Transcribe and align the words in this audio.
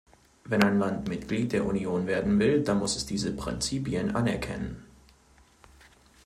Wenn 0.45 0.63
ein 0.63 0.79
Land 0.79 1.07
Mitglied 1.09 1.51
der 1.53 1.63
Union 1.63 2.07
werden 2.07 2.39
will, 2.39 2.63
dann 2.63 2.79
muss 2.79 2.95
es 2.95 3.05
diese 3.05 3.33
Prinzipien 3.35 4.15
anerkennen. 4.15 4.83